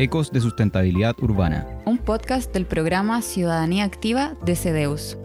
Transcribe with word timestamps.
Ecos 0.00 0.30
de 0.30 0.40
Sustentabilidad 0.40 1.16
Urbana. 1.20 1.66
Un 1.84 1.98
podcast 1.98 2.54
del 2.54 2.66
programa 2.66 3.20
Ciudadanía 3.20 3.82
Activa 3.82 4.36
de 4.44 4.54
CEDEUS. 4.54 5.18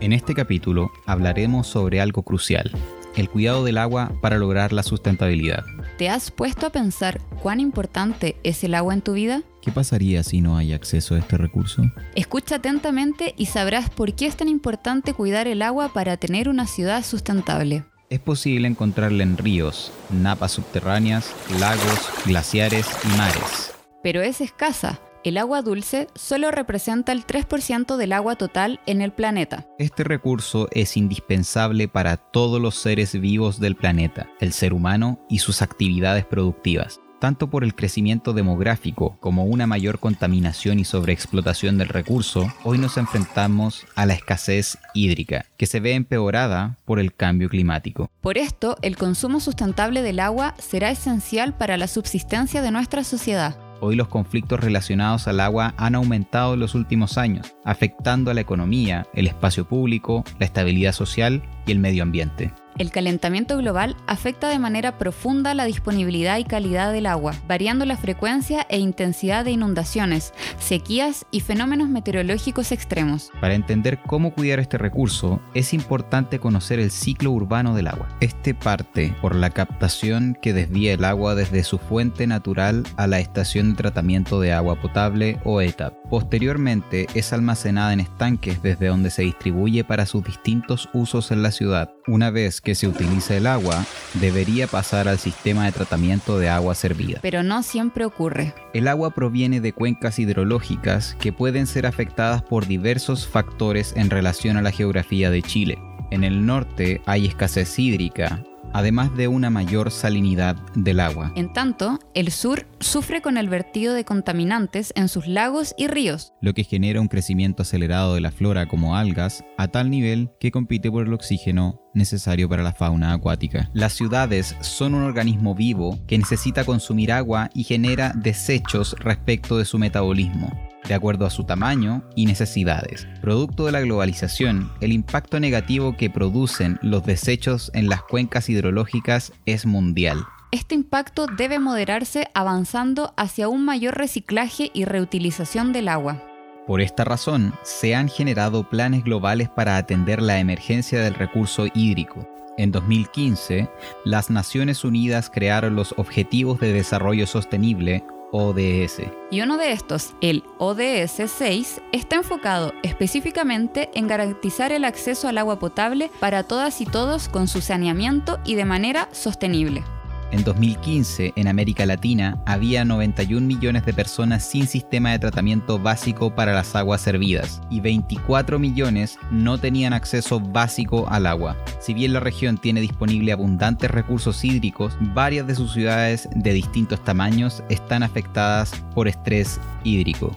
En 0.00 0.14
este 0.14 0.32
capítulo 0.32 0.90
hablaremos 1.04 1.66
sobre 1.66 2.00
algo 2.00 2.22
crucial, 2.22 2.72
el 3.14 3.28
cuidado 3.28 3.64
del 3.64 3.76
agua 3.76 4.10
para 4.22 4.38
lograr 4.38 4.72
la 4.72 4.82
sustentabilidad. 4.82 5.66
¿Te 5.98 6.08
has 6.08 6.30
puesto 6.30 6.64
a 6.64 6.70
pensar 6.70 7.20
cuán 7.42 7.60
importante 7.60 8.36
es 8.42 8.64
el 8.64 8.74
agua 8.74 8.94
en 8.94 9.02
tu 9.02 9.12
vida? 9.12 9.42
¿Qué 9.60 9.70
pasaría 9.70 10.22
si 10.22 10.40
no 10.40 10.56
hay 10.56 10.72
acceso 10.72 11.14
a 11.14 11.18
este 11.18 11.36
recurso? 11.36 11.82
Escucha 12.14 12.54
atentamente 12.54 13.34
y 13.36 13.46
sabrás 13.46 13.90
por 13.90 14.14
qué 14.14 14.24
es 14.24 14.36
tan 14.38 14.48
importante 14.48 15.12
cuidar 15.12 15.46
el 15.46 15.60
agua 15.60 15.92
para 15.92 16.16
tener 16.16 16.48
una 16.48 16.66
ciudad 16.66 17.04
sustentable. 17.04 17.84
Es 18.10 18.20
posible 18.20 18.68
encontrarla 18.68 19.22
en 19.22 19.36
ríos, 19.36 19.92
napas 20.10 20.52
subterráneas, 20.52 21.34
lagos, 21.60 22.10
glaciares 22.24 22.86
y 23.04 23.18
mares. 23.18 23.74
Pero 24.02 24.22
es 24.22 24.40
escasa. 24.40 25.00
El 25.24 25.36
agua 25.36 25.60
dulce 25.60 26.06
solo 26.14 26.50
representa 26.50 27.12
el 27.12 27.26
3% 27.26 27.96
del 27.96 28.12
agua 28.14 28.36
total 28.36 28.80
en 28.86 29.02
el 29.02 29.12
planeta. 29.12 29.66
Este 29.78 30.04
recurso 30.04 30.68
es 30.70 30.96
indispensable 30.96 31.86
para 31.88 32.16
todos 32.16 32.62
los 32.62 32.76
seres 32.76 33.20
vivos 33.20 33.60
del 33.60 33.76
planeta, 33.76 34.30
el 34.40 34.52
ser 34.52 34.72
humano 34.72 35.18
y 35.28 35.40
sus 35.40 35.60
actividades 35.60 36.24
productivas 36.24 37.00
tanto 37.18 37.50
por 37.50 37.64
el 37.64 37.74
crecimiento 37.74 38.32
demográfico 38.32 39.16
como 39.20 39.44
una 39.44 39.66
mayor 39.66 39.98
contaminación 39.98 40.78
y 40.78 40.84
sobreexplotación 40.84 41.78
del 41.78 41.88
recurso, 41.88 42.52
hoy 42.64 42.78
nos 42.78 42.96
enfrentamos 42.96 43.86
a 43.94 44.06
la 44.06 44.14
escasez 44.14 44.78
hídrica, 44.94 45.46
que 45.56 45.66
se 45.66 45.80
ve 45.80 45.94
empeorada 45.94 46.76
por 46.84 46.98
el 47.00 47.14
cambio 47.14 47.48
climático. 47.48 48.10
Por 48.20 48.38
esto, 48.38 48.76
el 48.82 48.96
consumo 48.96 49.40
sustentable 49.40 50.02
del 50.02 50.20
agua 50.20 50.54
será 50.58 50.90
esencial 50.90 51.56
para 51.56 51.76
la 51.76 51.88
subsistencia 51.88 52.62
de 52.62 52.70
nuestra 52.70 53.04
sociedad. 53.04 53.56
Hoy 53.80 53.94
los 53.94 54.08
conflictos 54.08 54.58
relacionados 54.58 55.28
al 55.28 55.38
agua 55.38 55.74
han 55.76 55.94
aumentado 55.94 56.54
en 56.54 56.60
los 56.60 56.74
últimos 56.74 57.16
años, 57.16 57.54
afectando 57.64 58.30
a 58.30 58.34
la 58.34 58.40
economía, 58.40 59.06
el 59.14 59.28
espacio 59.28 59.66
público, 59.68 60.24
la 60.40 60.46
estabilidad 60.46 60.92
social 60.92 61.42
y 61.64 61.72
el 61.72 61.78
medio 61.78 62.02
ambiente. 62.02 62.52
El 62.78 62.92
calentamiento 62.92 63.56
global 63.56 63.96
afecta 64.06 64.48
de 64.48 64.60
manera 64.60 64.98
profunda 64.98 65.52
la 65.52 65.64
disponibilidad 65.64 66.38
y 66.38 66.44
calidad 66.44 66.92
del 66.92 67.06
agua, 67.06 67.34
variando 67.48 67.84
la 67.84 67.96
frecuencia 67.96 68.68
e 68.70 68.78
intensidad 68.78 69.44
de 69.44 69.50
inundaciones, 69.50 70.32
sequías 70.60 71.26
y 71.32 71.40
fenómenos 71.40 71.88
meteorológicos 71.88 72.70
extremos. 72.70 73.32
Para 73.40 73.54
entender 73.54 73.98
cómo 74.06 74.32
cuidar 74.32 74.60
este 74.60 74.78
recurso, 74.78 75.40
es 75.54 75.74
importante 75.74 76.38
conocer 76.38 76.78
el 76.78 76.92
ciclo 76.92 77.32
urbano 77.32 77.74
del 77.74 77.88
agua. 77.88 78.16
Este 78.20 78.54
parte 78.54 79.12
por 79.20 79.34
la 79.34 79.50
captación 79.50 80.38
que 80.40 80.52
desvía 80.52 80.92
el 80.92 81.04
agua 81.04 81.34
desde 81.34 81.64
su 81.64 81.78
fuente 81.78 82.28
natural 82.28 82.84
a 82.96 83.08
la 83.08 83.18
estación 83.18 83.70
de 83.70 83.78
tratamiento 83.78 84.40
de 84.40 84.52
agua 84.52 84.80
potable 84.80 85.40
o 85.44 85.60
ETAP. 85.60 85.94
Posteriormente 86.08 87.08
es 87.14 87.32
almacenada 87.32 87.92
en 87.92 87.98
estanques 88.00 88.62
desde 88.62 88.86
donde 88.86 89.10
se 89.10 89.22
distribuye 89.22 89.82
para 89.82 90.06
sus 90.06 90.22
distintos 90.22 90.88
usos 90.92 91.32
en 91.32 91.42
la 91.42 91.50
ciudad. 91.50 91.90
Una 92.06 92.30
vez 92.30 92.60
que 92.60 92.67
que 92.68 92.74
se 92.74 92.86
utiliza 92.86 93.34
el 93.34 93.46
agua 93.46 93.86
debería 94.20 94.66
pasar 94.66 95.08
al 95.08 95.18
sistema 95.18 95.64
de 95.64 95.72
tratamiento 95.72 96.38
de 96.38 96.50
agua 96.50 96.74
servida. 96.74 97.18
Pero 97.22 97.42
no 97.42 97.62
siempre 97.62 98.04
ocurre. 98.04 98.52
El 98.74 98.88
agua 98.88 99.14
proviene 99.14 99.62
de 99.62 99.72
cuencas 99.72 100.18
hidrológicas 100.18 101.16
que 101.18 101.32
pueden 101.32 101.66
ser 101.66 101.86
afectadas 101.86 102.42
por 102.42 102.66
diversos 102.66 103.26
factores 103.26 103.94
en 103.96 104.10
relación 104.10 104.58
a 104.58 104.62
la 104.62 104.70
geografía 104.70 105.30
de 105.30 105.40
Chile. 105.40 105.78
En 106.10 106.24
el 106.24 106.44
norte 106.44 107.00
hay 107.06 107.24
escasez 107.24 107.78
hídrica, 107.78 108.42
además 108.72 109.16
de 109.16 109.28
una 109.28 109.50
mayor 109.50 109.90
salinidad 109.90 110.56
del 110.74 111.00
agua. 111.00 111.32
En 111.36 111.52
tanto, 111.52 111.98
el 112.14 112.30
sur 112.30 112.66
sufre 112.80 113.22
con 113.22 113.36
el 113.36 113.48
vertido 113.48 113.94
de 113.94 114.04
contaminantes 114.04 114.92
en 114.96 115.08
sus 115.08 115.26
lagos 115.26 115.74
y 115.76 115.86
ríos, 115.86 116.32
lo 116.40 116.54
que 116.54 116.64
genera 116.64 117.00
un 117.00 117.08
crecimiento 117.08 117.62
acelerado 117.62 118.14
de 118.14 118.20
la 118.20 118.30
flora 118.30 118.66
como 118.66 118.96
algas 118.96 119.44
a 119.56 119.68
tal 119.68 119.90
nivel 119.90 120.30
que 120.40 120.50
compite 120.50 120.90
por 120.90 121.06
el 121.06 121.12
oxígeno 121.12 121.80
necesario 121.94 122.48
para 122.48 122.62
la 122.62 122.72
fauna 122.72 123.12
acuática. 123.12 123.70
Las 123.72 123.92
ciudades 123.92 124.56
son 124.60 124.94
un 124.94 125.02
organismo 125.02 125.54
vivo 125.54 125.98
que 126.06 126.18
necesita 126.18 126.64
consumir 126.64 127.12
agua 127.12 127.50
y 127.54 127.64
genera 127.64 128.12
desechos 128.14 128.94
respecto 129.00 129.58
de 129.58 129.64
su 129.64 129.78
metabolismo 129.78 130.67
de 130.86 130.94
acuerdo 130.94 131.26
a 131.26 131.30
su 131.30 131.44
tamaño 131.44 132.02
y 132.14 132.26
necesidades. 132.26 133.06
Producto 133.20 133.66
de 133.66 133.72
la 133.72 133.80
globalización, 133.80 134.70
el 134.80 134.92
impacto 134.92 135.40
negativo 135.40 135.96
que 135.96 136.10
producen 136.10 136.78
los 136.82 137.04
desechos 137.04 137.70
en 137.74 137.88
las 137.88 138.02
cuencas 138.02 138.48
hidrológicas 138.48 139.32
es 139.46 139.66
mundial. 139.66 140.24
Este 140.50 140.74
impacto 140.74 141.26
debe 141.26 141.58
moderarse 141.58 142.28
avanzando 142.32 143.12
hacia 143.16 143.48
un 143.48 143.64
mayor 143.64 143.98
reciclaje 143.98 144.70
y 144.72 144.86
reutilización 144.86 145.72
del 145.72 145.88
agua. 145.88 146.22
Por 146.66 146.80
esta 146.80 147.04
razón, 147.04 147.54
se 147.62 147.94
han 147.94 148.08
generado 148.08 148.68
planes 148.68 149.04
globales 149.04 149.48
para 149.48 149.76
atender 149.76 150.22
la 150.22 150.38
emergencia 150.38 151.00
del 151.00 151.14
recurso 151.14 151.66
hídrico. 151.74 152.28
En 152.58 152.72
2015, 152.72 153.70
las 154.04 154.30
Naciones 154.30 154.84
Unidas 154.84 155.30
crearon 155.30 155.76
los 155.76 155.94
Objetivos 155.96 156.58
de 156.60 156.72
Desarrollo 156.72 157.26
Sostenible 157.26 158.04
ODS. 158.32 159.02
Y 159.30 159.40
uno 159.40 159.56
de 159.56 159.72
estos, 159.72 160.14
el 160.20 160.44
ODS 160.58 161.30
6, 161.30 161.80
está 161.92 162.16
enfocado 162.16 162.72
específicamente 162.82 163.90
en 163.94 164.06
garantizar 164.06 164.72
el 164.72 164.84
acceso 164.84 165.28
al 165.28 165.38
agua 165.38 165.58
potable 165.58 166.10
para 166.20 166.42
todas 166.42 166.80
y 166.80 166.86
todos 166.86 167.28
con 167.28 167.48
su 167.48 167.60
saneamiento 167.60 168.38
y 168.44 168.54
de 168.54 168.64
manera 168.64 169.08
sostenible. 169.12 169.84
En 170.30 170.44
2015, 170.44 171.32
en 171.36 171.48
América 171.48 171.86
Latina, 171.86 172.38
había 172.44 172.84
91 172.84 173.46
millones 173.46 173.86
de 173.86 173.94
personas 173.94 174.44
sin 174.44 174.66
sistema 174.66 175.12
de 175.12 175.18
tratamiento 175.18 175.78
básico 175.78 176.34
para 176.34 176.52
las 176.52 176.76
aguas 176.76 177.00
servidas 177.00 177.62
y 177.70 177.80
24 177.80 178.58
millones 178.58 179.18
no 179.30 179.58
tenían 179.58 179.94
acceso 179.94 180.38
básico 180.38 181.08
al 181.08 181.26
agua. 181.26 181.56
Si 181.80 181.94
bien 181.94 182.12
la 182.12 182.20
región 182.20 182.58
tiene 182.58 182.80
disponible 182.80 183.32
abundantes 183.32 183.90
recursos 183.90 184.44
hídricos, 184.44 184.96
varias 185.00 185.46
de 185.46 185.54
sus 185.54 185.72
ciudades 185.72 186.28
de 186.34 186.52
distintos 186.52 187.02
tamaños 187.02 187.62
están 187.70 188.02
afectadas 188.02 188.72
por 188.94 189.08
estrés 189.08 189.58
hídrico. 189.82 190.36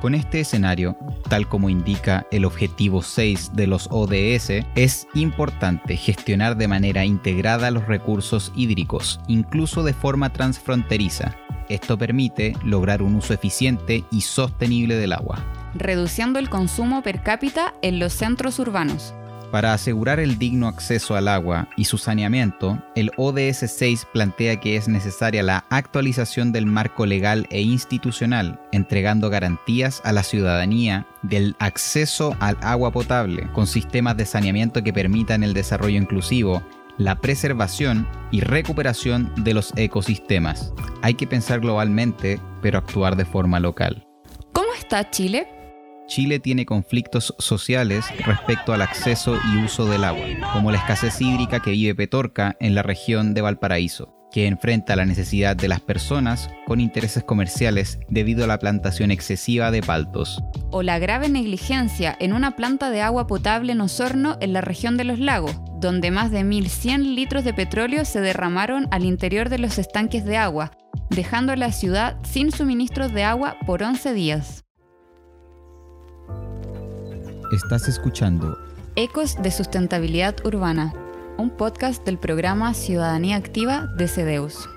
Con 0.00 0.14
este 0.14 0.40
escenario, 0.40 0.94
tal 1.28 1.48
como 1.48 1.70
indica 1.70 2.26
el 2.30 2.44
objetivo 2.44 3.00
6 3.02 3.52
de 3.54 3.66
los 3.66 3.88
ODS, 3.90 4.64
es 4.74 5.08
importante 5.14 5.96
gestionar 5.96 6.56
de 6.56 6.68
manera 6.68 7.06
integrada 7.06 7.70
los 7.70 7.86
recursos 7.86 8.52
hídricos, 8.54 9.20
incluso 9.26 9.82
de 9.82 9.94
forma 9.94 10.32
transfronteriza. 10.32 11.34
Esto 11.70 11.96
permite 11.96 12.54
lograr 12.62 13.00
un 13.00 13.16
uso 13.16 13.32
eficiente 13.32 14.04
y 14.10 14.20
sostenible 14.20 14.96
del 14.96 15.14
agua. 15.14 15.42
Reduciendo 15.74 16.38
el 16.38 16.50
consumo 16.50 17.02
per 17.02 17.22
cápita 17.22 17.74
en 17.80 17.98
los 17.98 18.12
centros 18.12 18.58
urbanos. 18.58 19.14
Para 19.50 19.72
asegurar 19.72 20.18
el 20.18 20.38
digno 20.38 20.66
acceso 20.66 21.14
al 21.14 21.28
agua 21.28 21.68
y 21.76 21.84
su 21.84 21.98
saneamiento, 21.98 22.82
el 22.94 23.12
ODS 23.16 23.70
6 23.70 24.06
plantea 24.12 24.60
que 24.60 24.76
es 24.76 24.88
necesaria 24.88 25.42
la 25.42 25.64
actualización 25.70 26.52
del 26.52 26.66
marco 26.66 27.06
legal 27.06 27.46
e 27.50 27.60
institucional, 27.62 28.60
entregando 28.72 29.30
garantías 29.30 30.02
a 30.04 30.12
la 30.12 30.24
ciudadanía 30.24 31.06
del 31.22 31.54
acceso 31.58 32.36
al 32.40 32.58
agua 32.60 32.90
potable, 32.90 33.48
con 33.52 33.66
sistemas 33.66 34.16
de 34.16 34.26
saneamiento 34.26 34.82
que 34.82 34.92
permitan 34.92 35.42
el 35.42 35.54
desarrollo 35.54 35.96
inclusivo, 35.96 36.62
la 36.98 37.20
preservación 37.20 38.06
y 38.32 38.40
recuperación 38.40 39.32
de 39.36 39.54
los 39.54 39.72
ecosistemas. 39.76 40.72
Hay 41.02 41.14
que 41.14 41.26
pensar 41.26 41.60
globalmente, 41.60 42.40
pero 42.62 42.78
actuar 42.78 43.16
de 43.16 43.24
forma 43.24 43.60
local. 43.60 44.06
¿Cómo 44.52 44.72
está 44.74 45.08
Chile? 45.10 45.55
Chile 46.06 46.38
tiene 46.38 46.66
conflictos 46.66 47.34
sociales 47.38 48.06
respecto 48.24 48.72
al 48.72 48.82
acceso 48.82 49.36
y 49.52 49.64
uso 49.64 49.86
del 49.86 50.04
agua, 50.04 50.24
como 50.52 50.70
la 50.70 50.78
escasez 50.78 51.20
hídrica 51.20 51.60
que 51.60 51.72
vive 51.72 51.94
Petorca 51.94 52.56
en 52.60 52.74
la 52.74 52.82
región 52.82 53.34
de 53.34 53.42
Valparaíso, 53.42 54.14
que 54.30 54.46
enfrenta 54.46 54.96
la 54.96 55.04
necesidad 55.04 55.56
de 55.56 55.68
las 55.68 55.80
personas 55.80 56.48
con 56.66 56.80
intereses 56.80 57.24
comerciales 57.24 57.98
debido 58.08 58.44
a 58.44 58.46
la 58.46 58.58
plantación 58.58 59.10
excesiva 59.10 59.70
de 59.70 59.82
paltos. 59.82 60.42
O 60.70 60.82
la 60.82 60.98
grave 60.98 61.28
negligencia 61.28 62.16
en 62.20 62.32
una 62.32 62.54
planta 62.54 62.90
de 62.90 63.02
agua 63.02 63.26
potable 63.26 63.72
en 63.72 63.80
Osorno 63.80 64.36
en 64.40 64.52
la 64.52 64.60
región 64.60 64.96
de 64.96 65.04
los 65.04 65.18
lagos, 65.18 65.56
donde 65.80 66.10
más 66.10 66.30
de 66.30 66.42
1.100 66.42 67.14
litros 67.14 67.44
de 67.44 67.52
petróleo 67.52 68.04
se 68.04 68.20
derramaron 68.20 68.86
al 68.92 69.04
interior 69.04 69.48
de 69.48 69.58
los 69.58 69.78
estanques 69.78 70.24
de 70.24 70.36
agua, 70.36 70.70
dejando 71.10 71.52
a 71.52 71.56
la 71.56 71.72
ciudad 71.72 72.16
sin 72.22 72.52
suministros 72.52 73.12
de 73.12 73.24
agua 73.24 73.56
por 73.66 73.82
11 73.82 74.12
días. 74.12 74.65
Estás 77.52 77.86
escuchando 77.86 78.58
Ecos 78.96 79.40
de 79.40 79.52
Sustentabilidad 79.52 80.34
Urbana, 80.44 80.92
un 81.38 81.50
podcast 81.50 82.04
del 82.04 82.18
programa 82.18 82.74
Ciudadanía 82.74 83.36
Activa 83.36 83.86
de 83.96 84.08
CEDEUS. 84.08 84.68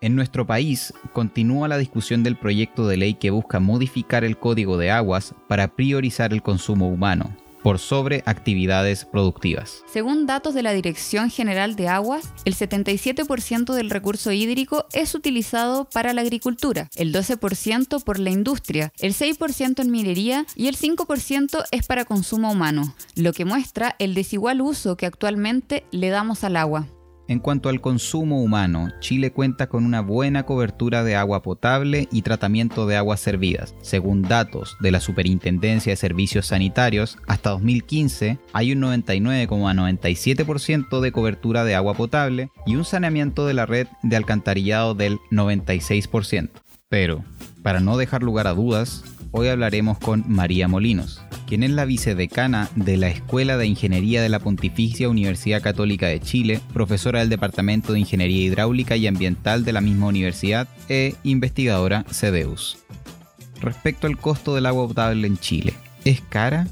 En 0.00 0.16
nuestro 0.16 0.46
país 0.46 0.94
continúa 1.12 1.68
la 1.68 1.76
discusión 1.76 2.22
del 2.22 2.38
proyecto 2.38 2.88
de 2.88 2.96
ley 2.96 3.12
que 3.12 3.30
busca 3.30 3.60
modificar 3.60 4.24
el 4.24 4.38
Código 4.38 4.78
de 4.78 4.90
Aguas 4.90 5.34
para 5.48 5.68
priorizar 5.68 6.32
el 6.32 6.40
consumo 6.40 6.88
humano. 6.88 7.36
Por 7.62 7.78
sobre 7.78 8.22
actividades 8.26 9.04
productivas. 9.04 9.82
Según 9.92 10.26
datos 10.26 10.54
de 10.54 10.62
la 10.62 10.72
Dirección 10.72 11.30
General 11.30 11.76
de 11.76 11.88
Aguas, 11.88 12.32
el 12.44 12.54
77% 12.54 13.74
del 13.74 13.90
recurso 13.90 14.32
hídrico 14.32 14.86
es 14.92 15.14
utilizado 15.14 15.84
para 15.84 16.12
la 16.12 16.22
agricultura, 16.22 16.88
el 16.96 17.12
12% 17.12 18.02
por 18.02 18.18
la 18.18 18.30
industria, 18.30 18.92
el 18.98 19.14
6% 19.14 19.80
en 19.80 19.90
minería 19.90 20.46
y 20.54 20.68
el 20.68 20.76
5% 20.76 21.64
es 21.70 21.86
para 21.86 22.04
consumo 22.04 22.52
humano, 22.52 22.94
lo 23.14 23.32
que 23.32 23.44
muestra 23.44 23.96
el 23.98 24.14
desigual 24.14 24.60
uso 24.60 24.96
que 24.96 25.06
actualmente 25.06 25.84
le 25.90 26.08
damos 26.10 26.44
al 26.44 26.56
agua. 26.56 26.86
En 27.30 27.38
cuanto 27.38 27.68
al 27.68 27.80
consumo 27.80 28.42
humano, 28.42 28.90
Chile 28.98 29.30
cuenta 29.30 29.68
con 29.68 29.84
una 29.84 30.00
buena 30.00 30.42
cobertura 30.42 31.04
de 31.04 31.14
agua 31.14 31.42
potable 31.42 32.08
y 32.10 32.22
tratamiento 32.22 32.88
de 32.88 32.96
aguas 32.96 33.20
servidas. 33.20 33.72
Según 33.82 34.22
datos 34.22 34.76
de 34.80 34.90
la 34.90 34.98
Superintendencia 34.98 35.92
de 35.92 35.96
Servicios 35.96 36.46
Sanitarios, 36.46 37.18
hasta 37.28 37.50
2015 37.50 38.40
hay 38.52 38.72
un 38.72 38.80
99,97% 38.80 40.98
de 40.98 41.12
cobertura 41.12 41.62
de 41.62 41.76
agua 41.76 41.94
potable 41.94 42.50
y 42.66 42.74
un 42.74 42.84
saneamiento 42.84 43.46
de 43.46 43.54
la 43.54 43.64
red 43.64 43.86
de 44.02 44.16
alcantarillado 44.16 44.96
del 44.96 45.20
96%. 45.30 46.50
Pero, 46.88 47.22
para 47.62 47.78
no 47.78 47.96
dejar 47.96 48.24
lugar 48.24 48.48
a 48.48 48.54
dudas, 48.54 49.04
hoy 49.32 49.48
hablaremos 49.48 49.98
con 49.98 50.24
María 50.28 50.68
Molinos, 50.68 51.22
quien 51.46 51.62
es 51.62 51.70
la 51.70 51.84
vicedecana 51.84 52.68
de 52.76 52.96
la 52.96 53.08
Escuela 53.08 53.56
de 53.56 53.66
Ingeniería 53.66 54.22
de 54.22 54.28
la 54.28 54.40
Pontificia 54.40 55.08
Universidad 55.08 55.62
Católica 55.62 56.06
de 56.06 56.20
Chile, 56.20 56.60
profesora 56.72 57.20
del 57.20 57.28
Departamento 57.28 57.92
de 57.92 58.00
Ingeniería 58.00 58.44
Hidráulica 58.44 58.96
y 58.96 59.06
Ambiental 59.06 59.64
de 59.64 59.72
la 59.72 59.80
misma 59.80 60.06
universidad 60.06 60.68
e 60.88 61.14
investigadora 61.24 62.04
CEDEUS. 62.10 62.78
Respecto 63.60 64.06
al 64.06 64.18
costo 64.18 64.54
del 64.54 64.66
agua 64.66 64.88
potable 64.88 65.26
en 65.26 65.38
Chile, 65.38 65.74
¿es 66.04 66.20
cara? 66.22 66.66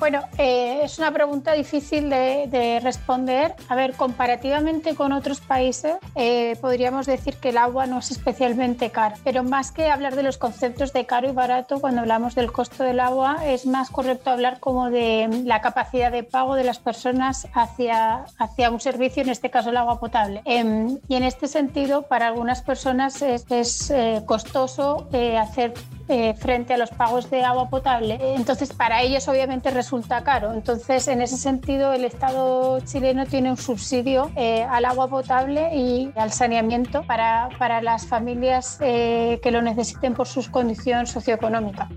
Bueno, 0.00 0.24
eh, 0.38 0.80
es 0.82 0.98
una 0.98 1.12
pregunta 1.12 1.52
difícil 1.52 2.08
de, 2.08 2.80
responder. 2.82 3.54
A 3.68 3.74
ver, 3.74 3.92
comparativamente 3.92 4.94
con 4.94 5.12
otros 5.12 5.42
países, 5.42 5.96
eh, 6.14 6.56
podríamos 6.62 7.04
decir 7.04 7.36
que 7.36 7.50
el 7.50 7.58
agua 7.58 7.84
no 7.84 7.98
es 7.98 8.10
especialmente 8.10 8.90
cara, 8.90 9.16
pero 9.24 9.44
más 9.44 9.72
que 9.72 9.90
hablar 9.90 10.16
de 10.16 10.22
los 10.22 10.38
conceptos 10.38 10.94
de 10.94 11.04
caro 11.04 11.28
y 11.28 11.32
barato, 11.32 11.80
cuando 11.80 12.00
hablamos 12.00 12.34
del 12.34 12.50
costo 12.50 12.82
del 12.82 12.98
agua, 12.98 13.46
es 13.46 13.66
más 13.66 13.90
correcto 13.90 14.30
hablar 14.30 14.58
como 14.58 14.88
de 14.88 15.28
la 15.44 15.60
capacidad 15.60 16.10
de 16.10 16.22
pago 16.22 16.54
de 16.54 16.64
las 16.64 16.78
personas 16.78 17.46
hacia, 17.52 18.24
hacia 18.38 18.70
un 18.70 18.80
servicio, 18.80 19.22
en 19.22 19.28
este 19.28 19.50
caso 19.50 19.68
el 19.68 19.76
agua 19.76 20.00
potable. 20.00 20.40
Em, 20.46 20.98
y 21.08 21.16
en 21.16 21.24
este 21.24 21.46
sentido, 21.46 22.02
para 22.02 22.28
algunas 22.28 22.62
personas 22.62 23.20
es, 23.20 23.90
eh, 23.90 24.22
costoso 24.24 25.08
hacer 25.38 25.74
eh, 26.10 26.34
frente 26.34 26.74
a 26.74 26.76
los 26.76 26.90
pagos 26.90 27.30
de 27.30 27.44
agua 27.44 27.70
potable. 27.70 28.18
Entonces, 28.34 28.72
para 28.72 29.02
ellos 29.02 29.28
obviamente 29.28 29.70
resulta 29.70 30.22
caro. 30.24 30.52
Entonces, 30.52 31.06
en 31.08 31.22
ese 31.22 31.36
sentido, 31.36 31.92
el 31.92 32.04
Estado 32.04 32.80
chileno 32.80 33.26
tiene 33.26 33.50
un 33.50 33.56
subsidio 33.56 34.30
eh, 34.36 34.64
al 34.64 34.84
agua 34.84 35.08
potable 35.08 35.74
y 35.74 36.12
al 36.16 36.32
saneamiento 36.32 37.04
para, 37.04 37.48
para 37.58 37.80
las 37.80 38.06
familias 38.06 38.78
eh, 38.80 39.38
que 39.42 39.50
lo 39.50 39.62
necesiten 39.62 40.14
por 40.14 40.26
su 40.26 40.50
condición 40.50 41.06
socioeconómica. 41.06 41.88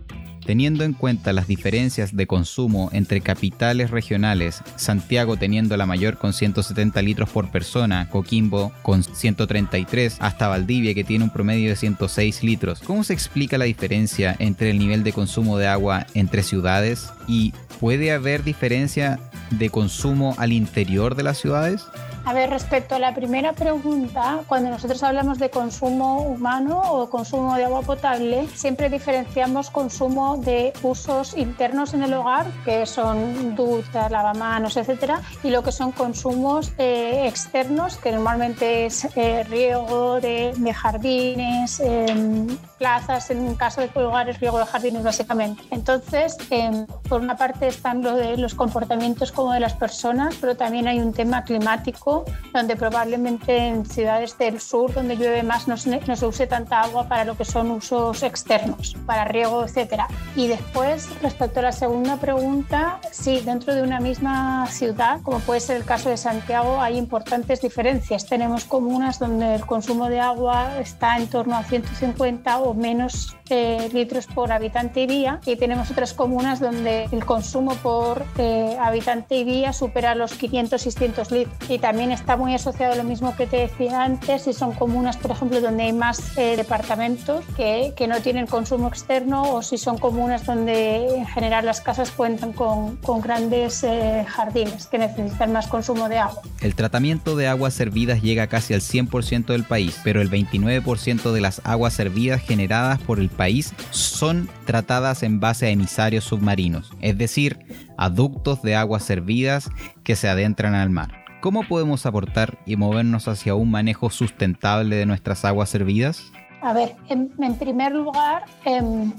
Teniendo 0.46 0.84
en 0.84 0.94
cuenta 0.94 1.32
las 1.32 1.48
diferencias 1.48 2.16
de 2.16 2.28
consumo 2.28 2.90
entre 2.92 3.22
capitales 3.22 3.92
regionales, 3.92 4.62
Santiago 4.76 5.38
teniendo 5.38 5.78
la 5.78 5.86
mayor 5.86 6.18
con 6.18 6.34
170 6.34 7.02
litros 7.02 7.30
por 7.30 7.50
persona, 7.50 8.10
Coquimbo 8.10 8.74
con 8.82 9.04
133, 9.04 10.18
hasta 10.20 10.50
Valdivia 10.50 10.94
que 10.94 11.06
tiene 11.06 11.24
un 11.24 11.30
promedio 11.30 11.70
de 11.70 11.76
106 11.78 12.44
litros, 12.44 12.82
¿cómo 12.82 13.04
se 13.04 13.14
explica 13.14 13.58
la 13.58 13.66
diferencia 13.66 14.36
entre 14.40 14.70
el 14.70 14.80
nivel 14.80 15.04
de 15.04 15.14
consumo 15.14 15.58
de 15.58 15.68
agua 15.68 16.06
entre 16.14 16.44
ciudades 16.44 17.10
y 17.28 17.54
puede 17.80 18.12
haber 18.12 18.44
diferencia 18.44 19.20
de 19.52 19.70
consumo 19.70 20.36
al 20.38 20.52
interior 20.52 21.16
de 21.16 21.24
las 21.24 21.38
ciudades? 21.38 21.86
A 22.26 22.32
ver, 22.32 22.50
respecto 22.50 22.96
a 22.96 23.00
la 23.00 23.14
primera 23.14 23.52
pregunta, 23.52 24.44
cuando 24.48 24.70
nosotros 24.70 25.04
hablamos 25.04 25.40
de 25.40 25.50
consumo 25.50 26.22
humano 26.22 26.82
o 26.82 27.10
consumo 27.10 27.58
de 27.58 27.66
agua 27.66 27.82
potable, 27.82 28.48
siempre 28.56 28.90
diferenciamos 28.90 29.70
consumo 29.70 30.38
de 30.38 30.72
usos 30.84 31.36
internos 31.36 31.94
en 31.94 32.02
el 32.04 32.14
hogar, 32.14 32.46
que 32.64 32.86
son 32.86 33.56
duchas, 33.56 34.10
lavamanos, 34.10 34.78
etcétera, 34.78 35.22
y 35.44 35.50
lo 35.50 35.64
que 35.64 35.74
son 35.74 35.92
consumos 35.92 36.72
eh, 36.78 37.28
externos, 37.28 37.98
que 37.98 38.14
normalmente 38.14 38.86
es 38.86 39.06
eh, 39.18 39.44
riego 39.44 40.22
de, 40.22 40.54
jardines, 40.74 41.82
em, 41.82 42.48
plazas, 42.78 43.32
en 43.32 43.54
caso 43.56 43.82
de 43.82 43.90
hogares, 44.02 44.40
riego 44.40 44.60
de 44.60 44.66
jardines, 44.66 45.04
básicamente. 45.04 45.62
Entonces, 45.72 46.38
em, 46.50 46.86
por 47.10 47.20
una 47.20 47.36
parte 47.36 47.68
están 47.68 48.02
lo 48.02 48.16
de 48.16 48.38
los 48.38 48.56
comportamientos 48.56 49.34
como 49.34 49.52
de 49.52 49.60
las 49.60 49.74
personas, 49.74 50.36
pero 50.40 50.56
también 50.56 50.88
hay 50.88 51.00
un 51.00 51.12
tema 51.12 51.44
climático 51.44 52.13
donde 52.54 52.76
probablemente 52.76 53.58
en 53.58 53.86
ciudades 53.86 54.38
del 54.38 54.60
sur, 54.60 54.94
donde 54.94 55.16
llueve 55.16 55.44
más, 55.44 55.68
no 55.68 55.78
se, 55.78 56.00
no 56.00 56.16
se 56.16 56.26
use 56.26 56.48
tanta 56.48 56.82
agua 56.82 57.08
para 57.08 57.26
lo 57.26 57.36
que 57.36 57.46
son 57.46 57.72
usos 57.72 58.22
externos, 58.24 58.96
para 59.06 59.26
riego, 59.26 59.66
etc. 59.66 60.04
Y 60.36 60.48
después, 60.48 61.10
respecto 61.22 61.60
a 61.60 61.64
la 61.64 61.72
segunda 61.72 62.18
pregunta, 62.18 63.00
sí, 63.12 63.42
dentro 63.42 63.74
de 63.74 63.82
una 63.82 64.00
misma 64.00 64.68
ciudad, 64.68 65.22
como 65.24 65.40
puede 65.40 65.60
ser 65.60 65.78
el 65.78 65.86
caso 65.86 66.10
de 66.10 66.18
Santiago, 66.18 66.80
hay 66.80 66.98
importantes 66.98 67.62
diferencias. 67.62 68.26
Tenemos 68.26 68.66
comunas 68.66 69.20
donde 69.20 69.56
el 69.56 69.66
consumo 69.66 70.10
de 70.10 70.20
agua 70.20 70.80
está 70.80 71.18
en 71.18 71.28
torno 71.28 71.56
a 71.56 71.64
150 71.64 72.60
o 72.60 72.74
menos 72.74 73.36
eh, 73.50 73.90
litros 73.94 74.26
por 74.28 74.52
habitante 74.52 75.02
y 75.02 75.08
día 75.08 75.40
y 75.46 75.58
tenemos 75.58 75.92
otras 75.92 76.14
comunas 76.14 76.60
donde 76.60 77.10
el 77.12 77.26
consumo 77.26 77.76
por 77.76 78.26
eh, 78.38 78.78
habitante 78.80 79.36
y 79.36 79.44
día 79.44 79.74
supera 79.74 80.16
los 80.16 80.40
500-600 80.40 81.32
litros. 81.32 81.70
Y 81.70 81.80
también 81.80 82.03
está 82.12 82.38
muy 82.38 82.54
asociado 82.54 82.94
a 82.94 82.96
lo 82.96 83.04
mismo 83.04 83.36
que 83.36 83.48
te 83.48 83.58
decía 83.58 84.04
antes, 84.04 84.44
si 84.44 84.54
son 84.54 84.74
comunas, 84.74 85.18
por 85.18 85.32
ejemplo, 85.32 85.62
donde 85.62 85.84
hay 85.84 85.94
más 85.94 86.38
eh, 86.38 86.56
departamentos 86.56 87.46
que, 87.56 87.94
que, 87.96 88.08
no 88.08 88.22
tienen 88.22 88.48
consumo 88.48 88.88
externo 88.88 89.54
o 89.54 89.62
si 89.62 89.78
son 89.78 89.98
comunas 89.98 90.46
donde 90.46 91.18
en 91.18 91.26
general 91.26 91.66
las 91.66 91.82
casas 91.82 92.12
cuentan 92.12 92.54
con, 92.54 92.98
con 92.98 93.22
grandes 93.22 93.84
eh, 93.84 94.26
jardines 94.28 94.88
que 94.88 94.98
necesitan 94.98 95.52
más 95.52 95.68
consumo 95.68 96.10
de 96.10 96.18
agua. 96.20 96.42
El 96.62 96.76
tratamiento 96.76 97.36
de 97.36 97.48
aguas 97.48 97.74
servidas 97.74 98.22
llega 98.22 98.48
casi 98.48 98.74
al 98.74 98.82
100% 98.82 99.46
del 99.46 99.64
país, 99.64 100.00
pero 100.04 100.22
el 100.22 100.30
29% 100.30 101.32
de 101.32 101.42
las 101.42 101.62
aguas 101.64 101.94
servidas 101.94 102.42
generadas 102.42 103.00
por 103.02 103.20
el 103.20 103.30
país 103.30 103.74
son 103.92 104.50
tratadas 104.66 105.24
en 105.24 105.40
base 105.40 105.68
a 105.68 105.70
emisarios 105.70 106.24
submarinos, 106.26 106.92
es 107.02 107.18
decir, 107.18 107.60
aductos 107.98 108.62
de 108.62 108.76
aguas 108.76 109.04
servidas 109.04 109.70
que 110.04 110.16
se 110.16 110.28
adentran 110.28 110.76
al 110.76 110.90
mar. 110.90 111.23
¿Cómo 111.44 111.64
podemos 111.64 112.06
aportar 112.06 112.58
y 112.66 112.78
movernos 112.78 113.28
hacia 113.28 113.54
un 113.54 113.70
manejo 113.70 114.10
sustentable 114.10 114.96
de 114.96 115.06
nuestras 115.06 115.44
aguas 115.44 115.68
servidas? 115.68 116.32
A 116.62 116.72
ver, 116.72 116.96
en, 117.10 117.28
primer 117.60 117.92
lugar, 117.92 118.46
em, 118.64 119.12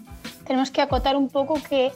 tenemos 0.46 0.70
que 0.70 0.80
acotar 0.80 1.16
un 1.16 1.28
poco 1.28 1.60
que, 1.68 1.92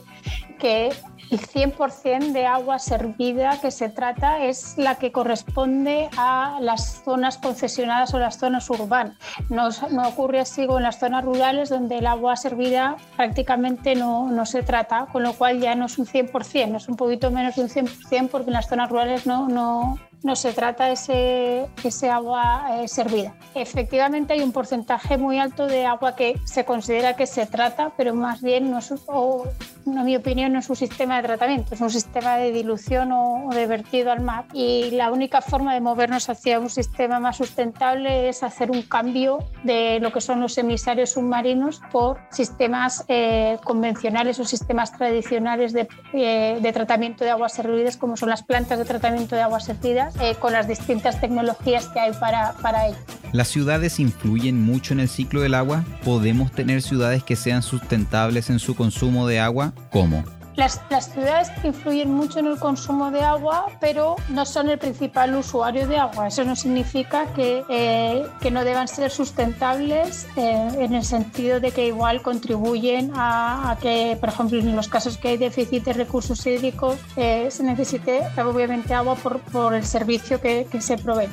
que 0.59 0.91
el 1.31 1.39
100% 1.39 2.31
de 2.31 2.45
agua 2.45 2.77
servida 2.77 3.59
que 3.59 3.71
se 3.71 3.89
trata 3.89 4.45
es 4.45 4.77
la 4.77 4.99
que 4.99 5.11
corresponde 5.11 6.09
a 6.15 6.59
las 6.61 7.01
zonas 7.03 7.39
concesionadas 7.39 8.13
o 8.13 8.19
las 8.19 8.37
zonas 8.37 8.69
urbanas. 8.69 9.17
No, 9.49 9.69
no 9.89 10.07
ocurre 10.09 10.41
así 10.41 10.67
con 10.67 10.83
las 10.83 10.99
zonas 10.99 11.25
rurales 11.25 11.69
donde 11.69 11.97
el 11.97 12.05
agua 12.05 12.35
servida 12.35 12.97
prácticamente 13.15 13.95
no, 13.95 14.29
no, 14.29 14.45
se 14.45 14.61
trata, 14.61 15.07
con 15.11 15.23
lo 15.23 15.33
cual 15.33 15.59
ya 15.59 15.73
no 15.73 15.87
es 15.87 15.97
un 15.97 16.05
100%, 16.05 16.75
es 16.75 16.87
un 16.87 16.97
poquito 16.97 17.31
menos 17.31 17.55
de 17.55 17.63
un 17.63 17.69
100% 17.69 18.29
porque 18.29 18.51
en 18.51 18.53
las 18.53 18.67
zonas 18.67 18.91
rurales 18.91 19.25
no, 19.25 19.47
no, 19.47 19.97
no 20.23 20.35
se 20.35 20.53
trata 20.53 20.89
ese, 20.91 21.67
ese 21.83 22.09
agua 22.09 22.81
eh, 22.81 22.87
servida. 22.87 23.33
Efectivamente 23.55 24.33
hay 24.33 24.41
un 24.41 24.51
porcentaje 24.51 25.17
muy 25.17 25.39
alto 25.39 25.67
de 25.67 25.85
agua 25.85 26.15
que 26.15 26.39
se 26.45 26.65
considera 26.65 27.15
que 27.15 27.25
se 27.25 27.45
trata, 27.45 27.91
pero 27.95 28.13
más 28.13 28.41
bien 28.41 28.69
no 28.69 28.79
es, 28.79 28.93
o, 29.07 29.47
en 29.85 30.05
mi 30.05 30.15
opinión, 30.15 30.53
no 30.53 30.59
es 30.59 30.69
un 30.69 30.75
sistema 30.75 31.17
de 31.17 31.23
tratamiento, 31.23 31.73
es 31.73 31.81
un 31.81 31.89
sistema 31.89 32.37
de 32.37 32.51
dilución 32.51 33.11
o, 33.11 33.49
de 33.53 33.65
vertido 33.67 34.11
al 34.11 34.21
mar. 34.21 34.45
Y 34.53 34.91
la 34.91 35.11
única 35.11 35.41
forma 35.41 35.73
de 35.73 35.81
movernos 35.81 36.29
hacia 36.29 36.59
un 36.59 36.69
sistema 36.69 37.19
más 37.19 37.37
sustentable 37.37 38.29
es 38.29 38.43
hacer 38.43 38.71
un 38.71 38.81
cambio 38.83 39.39
de 39.63 39.99
lo 40.01 40.11
que 40.11 40.21
son 40.21 40.41
los 40.41 40.57
emisarios 40.57 41.11
submarinos 41.11 41.81
por 41.91 42.19
sistemas 42.31 43.05
eh, 43.07 43.57
convencionales 43.63 44.39
o 44.39 44.45
sistemas 44.45 44.91
tradicionales 44.91 45.73
de, 45.73 45.87
eh, 46.13 46.59
de, 46.61 46.73
tratamiento 46.73 47.23
de 47.23 47.31
aguas 47.31 47.53
servidas, 47.53 47.97
como 47.97 48.17
son 48.17 48.29
las 48.29 48.43
plantas 48.43 48.77
de 48.77 48.85
tratamiento 48.85 49.35
de 49.35 49.41
aguas 49.41 49.65
servidas, 49.65 50.08
eh, 50.19 50.35
con 50.39 50.53
las 50.53 50.67
distintas 50.67 51.19
tecnologías 51.21 51.87
que 51.87 51.99
hay 51.99 52.11
para, 52.13 52.53
para 52.61 52.87
ello. 52.87 52.97
¿Las 53.31 53.47
ciudades 53.47 53.99
influyen 53.99 54.61
mucho 54.61 54.93
en 54.93 54.99
el 54.99 55.09
ciclo 55.09 55.41
del 55.41 55.53
agua? 55.53 55.83
¿Podemos 56.03 56.51
tener 56.51 56.81
ciudades 56.81 57.23
que 57.23 57.35
sean 57.35 57.61
sustentables 57.61 58.49
en 58.49 58.59
su 58.59 58.75
consumo 58.75 59.27
de 59.27 59.39
agua? 59.39 59.73
¿Cómo? 59.91 60.23
Las, 60.59 60.81
ciudades 61.13 61.49
influyen 61.63 62.11
mucho 62.11 62.39
en 62.39 62.47
el 62.47 62.59
consumo 62.59 63.11
de 63.11 63.21
agua, 63.21 63.67
pero 63.79 64.17
no 64.27 64.45
son 64.45 64.69
el 64.69 64.77
principal 64.77 65.33
usuario 65.35 65.87
de 65.87 65.95
agua. 65.95 66.27
Eso 66.27 66.43
no 66.43 66.53
significa 66.53 67.27
que, 67.33 67.63
eh, 67.69 68.27
no 68.51 68.65
deban 68.65 68.89
ser 68.89 69.09
sustentables 69.09 70.27
eh, 70.35 70.69
en 70.79 70.95
el 70.95 71.05
sentido 71.05 71.61
de 71.61 71.71
que 71.71 71.87
igual 71.87 72.21
contribuyen 72.21 73.13
a, 73.15 73.77
que, 73.81 74.17
por 74.19 74.27
ejemplo, 74.27 74.59
en 74.59 74.75
los 74.75 74.89
casos 74.89 75.17
que 75.17 75.29
hay 75.29 75.37
déficit 75.37 75.85
de 75.85 75.93
recursos 75.93 76.45
hídricos, 76.45 76.97
eh, 77.15 77.47
se 77.49 77.63
necesite 77.63 78.23
obviamente 78.37 78.93
agua 78.93 79.15
por, 79.15 79.73
el 79.73 79.85
servicio 79.85 80.41
que, 80.41 80.67
que 80.69 80.81
se 80.81 80.97
provee. 80.97 81.29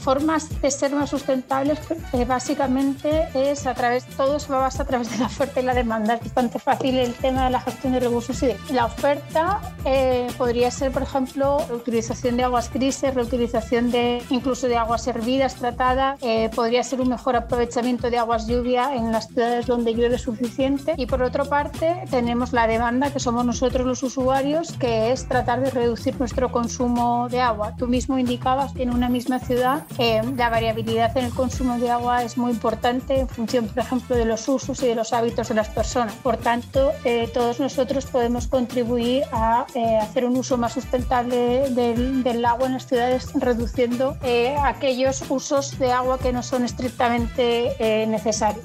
formas 0.00 0.60
de 0.60 0.72
ser 0.72 0.92
más 0.92 1.10
sustentables, 1.10 1.78
básicamente 2.26 3.28
es 3.32 3.64
a 3.68 3.74
través, 3.74 4.06
todo 4.16 4.40
se 4.40 4.50
basa 4.50 4.82
a 4.82 4.86
través 4.86 5.08
de 5.12 5.18
la 5.18 5.26
oferta 5.26 5.60
y 5.60 5.62
la 5.62 5.74
demanda. 5.74 6.14
Es 6.14 6.22
bastante 6.22 6.58
fácil 6.58 6.98
el 6.98 7.14
tema 7.14 7.44
de 7.44 7.50
la 7.50 7.60
gestión 7.60 7.92
de 7.92 8.00
recursos 8.00 8.42
hídricos. 8.42 8.55
La 8.70 8.86
oferta 8.86 9.60
eh, 9.84 10.26
podría 10.36 10.70
ser, 10.70 10.90
por 10.90 11.02
ejemplo, 11.02 11.58
reutilización 11.68 12.36
de 12.36 12.42
aguas 12.42 12.72
grises, 12.72 13.14
reutilización 13.14 13.90
de 13.92 14.22
incluso 14.30 14.66
de 14.66 14.76
aguas 14.76 15.06
hervidas 15.06 15.54
tratadas, 15.54 16.18
eh, 16.22 16.50
podría 16.54 16.82
ser 16.82 17.00
un 17.00 17.08
mejor 17.08 17.36
aprovechamiento 17.36 18.10
de 18.10 18.18
aguas 18.18 18.48
lluvia 18.48 18.94
en 18.94 19.12
las 19.12 19.28
ciudades 19.28 19.66
donde 19.66 19.94
llueve 19.94 20.18
suficiente. 20.18 20.94
Y 20.96 21.06
por 21.06 21.22
otra 21.22 21.44
parte, 21.44 22.04
tenemos 22.10 22.52
la 22.52 22.66
demanda, 22.66 23.12
que 23.12 23.20
somos 23.20 23.46
nosotros 23.46 23.86
los 23.86 24.02
usuarios, 24.02 24.72
que 24.72 25.12
es 25.12 25.28
tratar 25.28 25.60
de 25.60 25.70
reducir 25.70 26.18
nuestro 26.18 26.50
consumo 26.50 27.28
de 27.30 27.40
agua. 27.40 27.74
Tú 27.78 27.86
mismo 27.86 28.18
indicabas 28.18 28.74
en 28.76 28.90
una 28.90 29.08
misma 29.08 29.38
ciudad 29.38 29.84
eh, 29.98 30.20
la 30.36 30.50
variabilidad 30.50 31.16
en 31.16 31.26
el 31.26 31.32
consumo 31.32 31.78
de 31.78 31.90
agua 31.90 32.24
es 32.24 32.36
muy 32.36 32.50
importante 32.50 33.20
en 33.20 33.28
función, 33.28 33.68
por 33.68 33.78
ejemplo, 33.78 34.16
de 34.16 34.24
los 34.24 34.48
usos 34.48 34.82
y 34.82 34.88
de 34.88 34.96
los 34.96 35.12
hábitos 35.12 35.48
de 35.48 35.54
las 35.54 35.68
personas. 35.68 36.14
Por 36.14 36.36
tanto, 36.38 36.90
todos 37.32 37.60
nosotros 37.60 38.06
podemos 38.06 38.45
contribuir 38.48 39.24
a 39.32 39.66
eh, 39.74 39.98
hacer 39.98 40.24
un 40.24 40.36
uso 40.36 40.56
más 40.56 40.74
sustentable 40.74 41.70
del, 41.70 42.44
agua 42.44 42.66
en 42.66 42.74
las 42.74 42.86
ciudades, 42.86 43.30
reduciendo 43.34 44.16
eh, 44.22 44.56
aquellos 44.62 45.24
usos 45.28 45.78
de 45.78 45.92
agua 45.92 46.18
que 46.18 46.32
no 46.32 46.42
son 46.42 46.64
estrictamente 46.64 47.72
eh, 47.78 48.06
necesarios. 48.06 48.64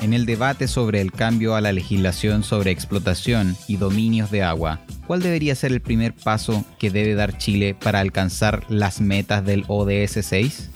En 0.00 0.12
el 0.14 0.26
debate 0.26 0.66
sobre 0.66 1.00
el 1.00 1.12
cambio 1.12 1.54
a 1.54 1.60
la 1.60 1.70
legislación 1.70 2.42
sobre 2.42 2.72
explotación 2.72 3.56
y 3.68 3.76
dominios 3.76 4.32
de 4.32 4.42
agua, 4.42 4.80
¿cuál 5.06 5.22
debería 5.22 5.54
ser 5.54 5.70
el 5.70 5.80
primer 5.80 6.12
paso 6.12 6.64
que 6.78 6.90
debe 6.90 7.14
dar 7.14 7.38
Chile 7.38 7.76
para 7.80 8.00
alcanzar 8.00 8.64
las 8.68 9.00
metas 9.00 9.44
del 9.44 9.64
ODS 9.68 10.18
6? 10.26 10.70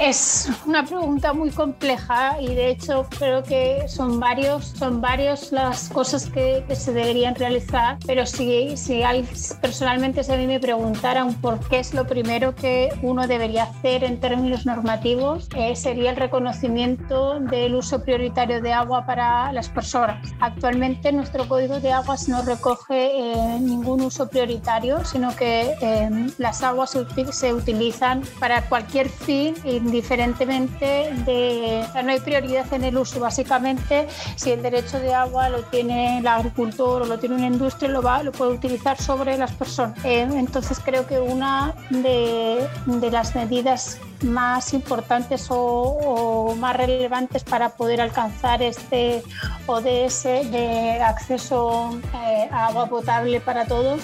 Es 0.00 0.48
una 0.64 0.82
pregunta 0.82 1.34
muy 1.34 1.50
compleja 1.50 2.40
y 2.40 2.54
de 2.54 2.70
hecho 2.70 3.06
creo 3.18 3.42
que 3.42 3.86
son 3.86 4.18
varios, 4.18 4.68
son 4.68 5.02
varios 5.02 5.52
las 5.52 5.90
cosas 5.90 6.24
que, 6.24 6.64
que 6.66 6.74
se 6.74 6.94
deberían 6.94 7.34
realizar, 7.34 7.98
pero 8.06 8.24
si, 8.24 8.78
si 8.78 9.02
hay, 9.02 9.28
personalmente 9.60 10.24
si 10.24 10.32
a 10.32 10.38
mí 10.38 10.46
me 10.46 10.58
preguntaran 10.58 11.34
por 11.34 11.60
qué 11.68 11.80
es 11.80 11.92
lo 11.92 12.06
primero 12.06 12.54
que 12.54 12.88
uno 13.02 13.26
debería 13.26 13.64
hacer 13.64 14.02
en 14.02 14.18
términos 14.20 14.64
normativos, 14.64 15.50
eh, 15.54 15.76
sería 15.76 16.12
el 16.12 16.16
reconocimiento 16.16 17.38
del 17.38 17.74
uso 17.74 18.02
prioritario 18.02 18.62
de 18.62 18.72
agua 18.72 19.04
para 19.04 19.52
las 19.52 19.68
personas. 19.68 20.26
Actualmente 20.40 21.12
nuestro 21.12 21.46
código 21.46 21.78
de 21.78 21.92
aguas 21.92 22.26
no 22.26 22.40
recoge 22.40 23.10
eh, 23.18 23.60
ningún 23.60 24.00
uso 24.00 24.30
prioritario, 24.30 25.04
sino 25.04 25.36
que 25.36 25.74
eh, 25.82 26.10
las 26.38 26.62
aguas 26.62 26.88
se, 26.88 27.32
se 27.34 27.52
utilizan 27.52 28.22
para 28.38 28.62
cualquier 28.62 29.10
fin 29.10 29.54
indiferentemente 29.90 31.12
de... 31.26 31.84
No 32.04 32.12
hay 32.12 32.20
prioridad 32.20 32.72
en 32.72 32.84
el 32.84 32.96
uso. 32.96 33.18
Básicamente, 33.18 34.06
si 34.36 34.52
el 34.52 34.62
derecho 34.62 35.00
de 35.00 35.12
agua 35.12 35.48
lo 35.48 35.62
tiene 35.64 36.18
el 36.18 36.26
agricultor 36.26 37.02
o 37.02 37.04
lo 37.06 37.18
tiene 37.18 37.34
una 37.34 37.46
industria, 37.46 37.90
lo, 37.90 38.00
va, 38.00 38.22
lo 38.22 38.30
puede 38.30 38.52
utilizar 38.52 38.96
sobre 39.00 39.36
las 39.36 39.50
personas. 39.52 39.98
Eh, 40.04 40.20
entonces, 40.20 40.78
creo 40.84 41.06
que 41.06 41.18
una 41.18 41.74
de, 41.90 42.68
las 43.10 43.34
medidas 43.34 43.98
más 44.22 44.74
importantes 44.74 45.50
o, 45.50 45.56
o, 45.56 46.54
más 46.54 46.76
relevantes 46.76 47.42
para 47.42 47.70
poder 47.70 48.00
alcanzar 48.00 48.62
este 48.62 49.22
ODS 49.66 50.24
de 50.24 51.00
acceso 51.02 51.98
eh, 52.26 52.48
a 52.52 52.66
agua 52.66 52.86
potable 52.86 53.40
para 53.40 53.64
todos 53.64 54.00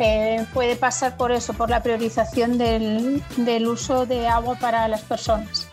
eh, 0.00 0.46
puede 0.54 0.76
pasar 0.76 1.16
por 1.16 1.30
eso, 1.30 1.52
por 1.52 1.68
la 1.68 1.82
priorización 1.82 2.56
del, 2.56 3.22
del 3.36 3.68
uso 3.68 4.06
de 4.06 4.26
agua 4.26 4.56
para 4.58 4.88
las 4.88 5.02
personas. 5.02 5.68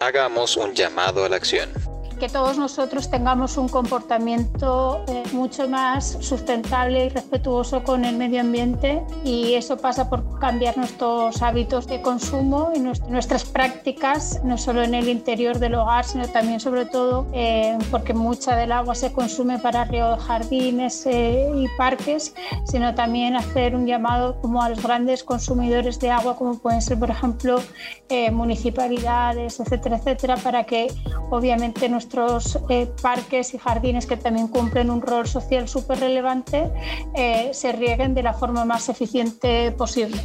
Hagamos 0.00 0.56
un 0.56 0.74
llamado 0.74 1.24
a 1.24 1.28
la 1.28 1.36
acción 1.36 1.83
que 2.18 2.28
todos 2.28 2.58
nosotros 2.58 3.10
tengamos 3.10 3.56
un 3.56 3.68
comportamiento 3.68 5.04
eh, 5.08 5.22
mucho 5.32 5.68
más 5.68 6.16
sustentable 6.20 7.06
y 7.06 7.08
respetuoso 7.08 7.82
con 7.82 8.04
el 8.04 8.16
medio 8.16 8.40
ambiente 8.40 9.02
y 9.24 9.54
eso 9.54 9.76
pasa 9.76 10.08
por 10.08 10.38
cambiar 10.38 10.76
nuestros 10.76 11.42
hábitos 11.42 11.86
de 11.86 12.02
consumo 12.02 12.72
y 12.74 12.80
nuestras 12.80 13.44
prácticas, 13.44 14.40
no 14.44 14.58
solo 14.58 14.82
en 14.82 14.94
el 14.94 15.08
interior 15.08 15.58
del 15.58 15.74
hogar, 15.74 16.04
sino 16.04 16.26
también 16.28 16.60
sobre 16.60 16.86
todo 16.86 17.26
eh, 17.32 17.76
porque 17.90 18.14
mucha 18.14 18.56
del 18.56 18.72
agua 18.72 18.94
se 18.94 19.12
consume 19.12 19.58
para 19.58 19.84
de 19.84 20.16
jardines 20.18 21.06
eh, 21.06 21.50
y 21.56 21.68
parques, 21.76 22.34
sino 22.64 22.94
también 22.94 23.36
hacer 23.36 23.74
un 23.74 23.86
llamado 23.86 24.40
como 24.40 24.62
a 24.62 24.68
los 24.68 24.82
grandes 24.82 25.22
consumidores 25.24 25.98
de 26.00 26.10
agua, 26.10 26.36
como 26.36 26.58
pueden 26.58 26.82
ser, 26.82 26.98
por 26.98 27.10
ejemplo, 27.10 27.60
eh, 28.08 28.30
municipalidades, 28.30 29.60
etcétera, 29.60 29.96
etcétera, 29.96 30.36
para 30.36 30.64
que 30.64 30.88
obviamente 31.30 31.88
nuestro 31.88 32.03
nuestros 32.04 32.58
eh, 32.68 32.86
parques 33.00 33.54
y 33.54 33.58
jardines 33.58 34.04
que 34.04 34.18
también 34.18 34.48
cumplen 34.48 34.90
un 34.90 35.00
rol 35.00 35.26
social 35.26 35.68
súper 35.68 36.00
relevante 36.00 36.70
eh, 37.14 37.48
se 37.54 37.72
rieguen 37.72 38.14
de 38.14 38.22
la 38.22 38.34
forma 38.34 38.66
más 38.66 38.90
eficiente 38.90 39.72
posible. 39.72 40.20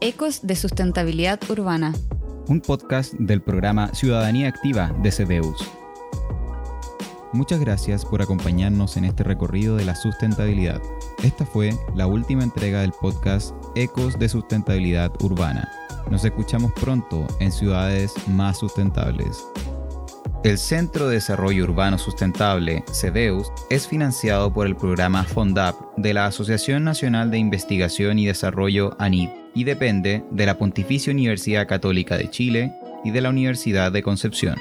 Ecos 0.00 0.44
de 0.44 0.56
Sustentabilidad 0.56 1.38
Urbana. 1.48 1.94
Un 2.48 2.60
podcast 2.60 3.14
del 3.14 3.40
programa 3.40 3.94
Ciudadanía 3.94 4.48
Activa 4.48 4.92
de 5.00 5.12
CBEUS. 5.12 5.70
Muchas 7.32 7.60
gracias 7.60 8.04
por 8.04 8.20
acompañarnos 8.20 8.96
en 8.96 9.04
este 9.04 9.22
recorrido 9.22 9.76
de 9.76 9.84
la 9.84 9.94
sustentabilidad. 9.94 10.82
Esta 11.22 11.46
fue 11.46 11.72
la 11.94 12.08
última 12.08 12.42
entrega 12.42 12.80
del 12.80 12.92
podcast 12.92 13.54
Ecos 13.76 14.18
de 14.18 14.28
Sustentabilidad 14.28 15.12
Urbana 15.22 15.83
nos 16.10 16.24
escuchamos 16.24 16.72
pronto 16.72 17.26
en 17.40 17.52
ciudades 17.52 18.14
más 18.28 18.58
sustentables. 18.58 19.44
El 20.44 20.58
Centro 20.58 21.08
de 21.08 21.14
Desarrollo 21.14 21.64
Urbano 21.64 21.96
Sustentable, 21.96 22.84
CEDEUS, 22.92 23.50
es 23.70 23.88
financiado 23.88 24.52
por 24.52 24.66
el 24.66 24.76
programa 24.76 25.24
FONDAP 25.24 25.74
de 25.96 26.12
la 26.12 26.26
Asociación 26.26 26.84
Nacional 26.84 27.30
de 27.30 27.38
Investigación 27.38 28.18
y 28.18 28.26
Desarrollo 28.26 28.94
ANID 28.98 29.30
y 29.54 29.64
depende 29.64 30.22
de 30.30 30.46
la 30.46 30.58
Pontificia 30.58 31.12
Universidad 31.12 31.66
Católica 31.66 32.18
de 32.18 32.28
Chile 32.28 32.74
y 33.04 33.10
de 33.10 33.22
la 33.22 33.30
Universidad 33.30 33.90
de 33.90 34.02
Concepción. 34.02 34.56